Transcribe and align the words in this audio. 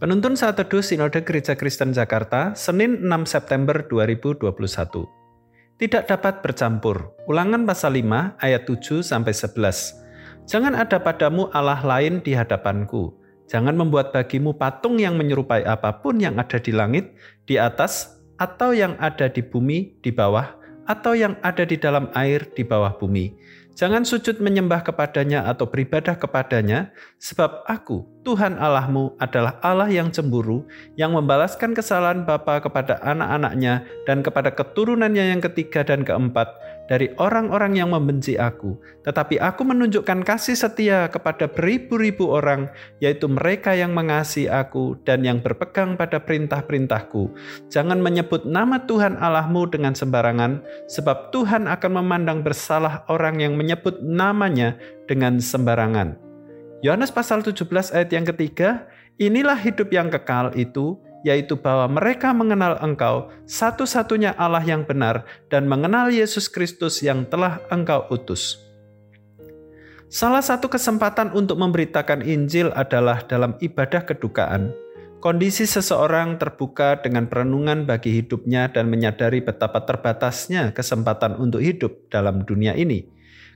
Penuntun 0.00 0.32
saat 0.32 0.56
teduh 0.56 0.80
Sinode 0.80 1.20
Gereja 1.20 1.52
Kristen 1.52 1.92
Jakarta, 1.92 2.56
Senin 2.56 3.04
6 3.04 3.28
September 3.28 3.84
2021. 3.84 4.48
Tidak 5.76 6.08
dapat 6.08 6.40
bercampur. 6.40 7.12
Ulangan 7.28 7.68
pasal 7.68 8.00
5 8.00 8.40
ayat 8.40 8.64
7 8.64 9.04
sampai 9.04 9.36
11. 9.36 10.48
Jangan 10.48 10.72
ada 10.72 11.04
padamu 11.04 11.52
Allah 11.52 11.84
lain 11.84 12.24
di 12.24 12.32
hadapanku. 12.32 13.12
Jangan 13.44 13.76
membuat 13.76 14.16
bagimu 14.16 14.56
patung 14.56 14.96
yang 14.96 15.20
menyerupai 15.20 15.68
apa 15.68 16.00
pun 16.00 16.16
yang 16.16 16.40
ada 16.40 16.56
di 16.56 16.72
langit, 16.72 17.12
di 17.44 17.60
atas, 17.60 18.24
atau 18.40 18.72
yang 18.72 18.96
ada 19.04 19.28
di 19.28 19.44
bumi, 19.44 20.00
di 20.00 20.08
bawah, 20.08 20.48
atau 20.88 21.12
yang 21.12 21.36
ada 21.44 21.68
di 21.68 21.76
dalam 21.76 22.08
air 22.16 22.48
di 22.56 22.64
bawah 22.64 22.96
bumi 22.96 23.36
Jangan 23.80 24.04
sujud 24.04 24.44
menyembah 24.44 24.84
kepadanya 24.84 25.48
atau 25.48 25.64
beribadah 25.64 26.12
kepadanya, 26.12 26.92
sebab 27.16 27.64
aku, 27.64 28.04
Tuhan 28.28 28.60
Allahmu, 28.60 29.16
adalah 29.16 29.56
Allah 29.64 29.88
yang 29.88 30.12
cemburu, 30.12 30.68
yang 31.00 31.16
membalaskan 31.16 31.72
kesalahan 31.72 32.28
bapa 32.28 32.60
kepada 32.60 33.00
anak-anaknya 33.00 33.88
dan 34.04 34.20
kepada 34.20 34.52
keturunannya 34.52 35.32
yang 35.32 35.40
ketiga 35.40 35.80
dan 35.80 36.04
keempat 36.04 36.52
dari 36.90 37.06
orang-orang 37.22 37.78
yang 37.78 37.94
membenci 37.94 38.34
aku. 38.34 38.74
Tetapi 39.06 39.38
aku 39.38 39.62
menunjukkan 39.62 40.26
kasih 40.26 40.58
setia 40.58 41.06
kepada 41.06 41.46
beribu-ribu 41.46 42.34
orang, 42.34 42.66
yaitu 42.98 43.30
mereka 43.30 43.78
yang 43.78 43.94
mengasihi 43.94 44.50
aku 44.50 44.98
dan 45.06 45.22
yang 45.22 45.38
berpegang 45.38 45.94
pada 45.94 46.18
perintah-perintahku. 46.18 47.30
Jangan 47.70 48.02
menyebut 48.02 48.42
nama 48.42 48.82
Tuhan 48.82 49.14
Allahmu 49.22 49.70
dengan 49.70 49.94
sembarangan, 49.94 50.66
sebab 50.90 51.30
Tuhan 51.30 51.70
akan 51.70 51.92
memandang 52.02 52.42
bersalah 52.42 53.06
orang 53.06 53.38
yang 53.38 53.54
menyebut 53.54 54.02
namanya 54.02 54.74
dengan 55.06 55.38
sembarangan. 55.38 56.18
Yohanes 56.82 57.14
pasal 57.14 57.46
17 57.46 57.94
ayat 57.94 58.10
yang 58.10 58.26
ketiga, 58.26 58.90
inilah 59.20 59.54
hidup 59.54 59.94
yang 59.94 60.10
kekal 60.10 60.50
itu, 60.58 60.98
yaitu 61.26 61.56
bahwa 61.56 62.00
mereka 62.00 62.32
mengenal 62.32 62.80
engkau, 62.80 63.28
satu-satunya 63.44 64.32
Allah 64.36 64.64
yang 64.64 64.84
benar, 64.84 65.24
dan 65.52 65.68
mengenal 65.68 66.08
Yesus 66.08 66.48
Kristus 66.48 67.04
yang 67.04 67.28
telah 67.28 67.60
engkau 67.68 68.08
utus. 68.08 68.60
Salah 70.10 70.42
satu 70.42 70.66
kesempatan 70.66 71.30
untuk 71.38 71.54
memberitakan 71.62 72.26
Injil 72.26 72.74
adalah 72.74 73.22
dalam 73.30 73.54
ibadah 73.62 74.02
kedukaan. 74.02 74.74
Kondisi 75.22 75.68
seseorang 75.70 76.40
terbuka 76.40 76.98
dengan 76.98 77.30
perenungan 77.30 77.86
bagi 77.86 78.18
hidupnya 78.18 78.72
dan 78.72 78.90
menyadari 78.90 79.38
betapa 79.38 79.84
terbatasnya 79.86 80.74
kesempatan 80.74 81.38
untuk 81.38 81.62
hidup 81.62 82.10
dalam 82.10 82.42
dunia 82.42 82.74
ini. 82.74 83.06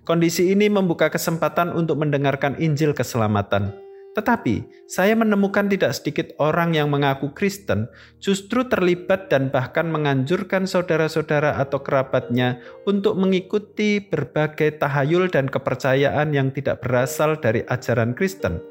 Kondisi 0.04 0.52
ini 0.52 0.68
membuka 0.68 1.08
kesempatan 1.08 1.72
untuk 1.72 1.98
mendengarkan 1.98 2.60
Injil 2.60 2.92
keselamatan. 2.92 3.83
Tetapi, 4.14 4.86
saya 4.86 5.18
menemukan 5.18 5.66
tidak 5.66 5.90
sedikit 5.98 6.38
orang 6.38 6.70
yang 6.78 6.86
mengaku 6.86 7.34
Kristen 7.34 7.90
justru 8.22 8.62
terlibat 8.70 9.26
dan 9.26 9.50
bahkan 9.50 9.90
menganjurkan 9.90 10.70
saudara-saudara 10.70 11.58
atau 11.58 11.82
kerabatnya 11.82 12.62
untuk 12.86 13.18
mengikuti 13.18 13.98
berbagai 13.98 14.78
tahayul 14.78 15.34
dan 15.34 15.50
kepercayaan 15.50 16.30
yang 16.30 16.54
tidak 16.54 16.78
berasal 16.78 17.34
dari 17.42 17.66
ajaran 17.66 18.14
Kristen. 18.14 18.62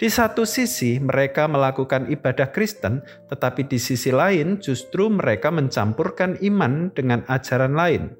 Di 0.00 0.08
satu 0.08 0.48
sisi, 0.48 0.96
mereka 0.96 1.44
melakukan 1.44 2.08
ibadah 2.08 2.48
Kristen, 2.52 3.04
tetapi 3.28 3.68
di 3.68 3.76
sisi 3.76 4.08
lain, 4.12 4.60
justru 4.60 5.12
mereka 5.12 5.52
mencampurkan 5.52 6.40
iman 6.40 6.92
dengan 6.96 7.24
ajaran 7.28 7.76
lain. 7.76 8.12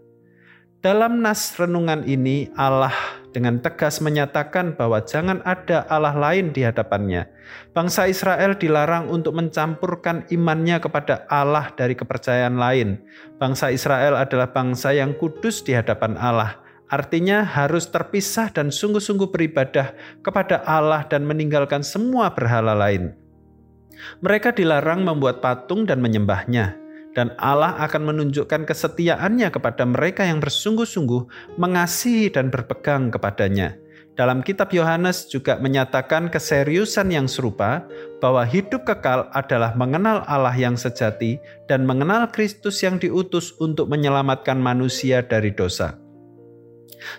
Dalam 0.85 1.25
nas 1.25 1.57
renungan 1.57 2.05
ini, 2.05 2.53
Allah 2.57 2.93
dengan 3.37 3.61
tegas 3.61 4.01
menyatakan 4.01 4.73
bahwa 4.81 5.05
jangan 5.05 5.45
ada 5.45 5.85
Allah 5.93 6.17
lain 6.17 6.57
di 6.57 6.65
hadapannya. 6.65 7.29
Bangsa 7.77 8.09
Israel 8.09 8.57
dilarang 8.57 9.13
untuk 9.13 9.37
mencampurkan 9.37 10.25
imannya 10.33 10.81
kepada 10.81 11.29
Allah 11.29 11.69
dari 11.77 11.93
kepercayaan 11.93 12.57
lain. 12.57 12.97
Bangsa 13.37 13.69
Israel 13.69 14.17
adalah 14.17 14.57
bangsa 14.57 14.97
yang 14.97 15.13
kudus 15.21 15.61
di 15.61 15.77
hadapan 15.77 16.17
Allah. 16.17 16.57
Artinya 16.89 17.45
harus 17.45 17.93
terpisah 17.93 18.49
dan 18.49 18.73
sungguh-sungguh 18.73 19.29
beribadah 19.29 19.93
kepada 20.25 20.65
Allah 20.65 21.05
dan 21.05 21.29
meninggalkan 21.29 21.85
semua 21.85 22.33
berhala 22.33 22.73
lain. 22.73 23.13
Mereka 24.25 24.57
dilarang 24.57 25.05
membuat 25.05 25.45
patung 25.45 25.85
dan 25.85 26.01
menyembahnya 26.01 26.86
dan 27.17 27.33
Allah 27.41 27.81
akan 27.81 28.13
menunjukkan 28.13 28.69
kesetiaannya 28.69 29.49
kepada 29.49 29.89
mereka 29.89 30.29
yang 30.29 30.45
bersungguh-sungguh 30.45 31.57
mengasihi 31.57 32.29
dan 32.29 32.53
berpegang 32.53 33.09
kepadanya. 33.09 33.81
Dalam 34.17 34.41
kitab 34.41 34.73
Yohanes 34.73 35.29
juga 35.29 35.61
menyatakan 35.61 36.33
keseriusan 36.33 37.13
yang 37.13 37.29
serupa 37.29 37.85
bahwa 38.21 38.45
hidup 38.49 38.85
kekal 38.89 39.29
adalah 39.33 39.77
mengenal 39.77 40.25
Allah 40.25 40.57
yang 40.57 40.77
sejati 40.77 41.37
dan 41.69 41.85
mengenal 41.85 42.29
Kristus 42.33 42.81
yang 42.81 42.97
diutus 42.97 43.53
untuk 43.61 43.93
menyelamatkan 43.93 44.57
manusia 44.57 45.21
dari 45.21 45.53
dosa. 45.53 46.01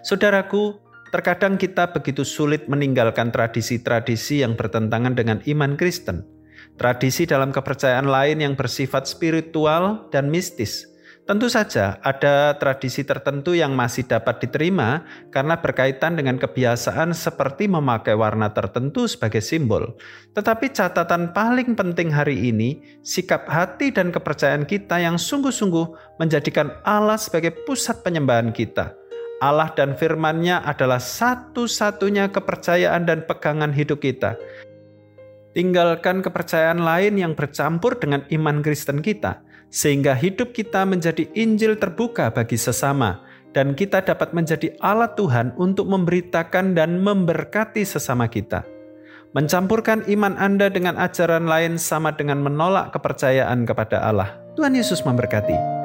Saudaraku, 0.01 0.73
terkadang 1.13 1.61
kita 1.61 1.93
begitu 1.93 2.25
sulit 2.25 2.65
meninggalkan 2.65 3.29
tradisi-tradisi 3.29 4.41
yang 4.41 4.57
bertentangan 4.57 5.13
dengan 5.13 5.37
iman 5.45 5.77
Kristen 5.77 6.36
tradisi 6.77 7.25
dalam 7.25 7.49
kepercayaan 7.49 8.07
lain 8.07 8.39
yang 8.39 8.53
bersifat 8.53 9.09
spiritual 9.09 10.07
dan 10.13 10.29
mistis. 10.29 10.85
Tentu 11.27 11.51
saja 11.51 11.99
ada 12.07 12.55
tradisi 12.55 13.03
tertentu 13.03 13.51
yang 13.51 13.75
masih 13.75 14.07
dapat 14.07 14.39
diterima 14.39 15.03
karena 15.27 15.59
berkaitan 15.59 16.15
dengan 16.15 16.39
kebiasaan 16.39 17.11
seperti 17.11 17.67
memakai 17.67 18.15
warna 18.15 18.55
tertentu 18.55 19.11
sebagai 19.11 19.43
simbol. 19.43 19.99
Tetapi 20.31 20.71
catatan 20.71 21.35
paling 21.35 21.75
penting 21.75 22.15
hari 22.15 22.47
ini, 22.47 22.79
sikap 23.03 23.43
hati 23.51 23.91
dan 23.91 24.07
kepercayaan 24.15 24.63
kita 24.63 25.03
yang 25.03 25.19
sungguh-sungguh 25.19 26.15
menjadikan 26.15 26.71
Allah 26.87 27.19
sebagai 27.19 27.51
pusat 27.67 28.07
penyembahan 28.07 28.55
kita. 28.55 28.95
Allah 29.43 29.69
dan 29.75 29.93
firman-Nya 29.93 30.65
adalah 30.65 30.97
satu-satunya 30.97 32.31
kepercayaan 32.33 33.05
dan 33.05 33.27
pegangan 33.27 33.69
hidup 33.69 34.01
kita. 34.01 34.39
Tinggalkan 35.57 36.21
kepercayaan 36.21 36.85
lain 36.85 37.17
yang 37.17 37.33
bercampur 37.33 37.97
dengan 37.97 38.21
iman 38.29 38.61
Kristen 38.61 39.01
kita, 39.01 39.41
sehingga 39.73 40.13
hidup 40.13 40.53
kita 40.53 40.85
menjadi 40.85 41.25
Injil 41.33 41.81
terbuka 41.81 42.29
bagi 42.29 42.61
sesama, 42.61 43.25
dan 43.57 43.73
kita 43.73 44.05
dapat 44.05 44.37
menjadi 44.37 44.77
alat 44.85 45.17
Tuhan 45.17 45.57
untuk 45.57 45.89
memberitakan 45.89 46.77
dan 46.77 47.01
memberkati 47.01 47.81
sesama 47.81 48.29
kita. 48.29 48.69
Mencampurkan 49.33 50.05
iman 50.05 50.37
Anda 50.37 50.69
dengan 50.69 50.93
ajaran 50.93 51.49
lain 51.49 51.81
sama 51.81 52.13
dengan 52.13 52.37
menolak 52.45 52.93
kepercayaan 52.93 53.65
kepada 53.65 54.05
Allah. 54.05 54.37
Tuhan 54.61 54.77
Yesus 54.77 55.01
memberkati. 55.01 55.76